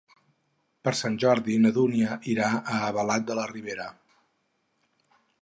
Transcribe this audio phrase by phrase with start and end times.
[0.87, 3.87] Per Sant Jordi na Dúnia irà a Albalat de la Ribera.